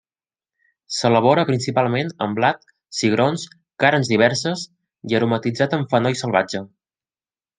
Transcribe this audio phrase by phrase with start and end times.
[0.99, 2.63] S'elabora principalment amb blat,
[3.01, 3.45] cigrons,
[3.85, 4.65] carns diverses
[5.13, 6.63] i aromatitzat amb fenoll salvatge.